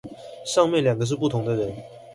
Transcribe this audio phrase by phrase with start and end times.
[0.47, 1.71] 上面兩個是不同的人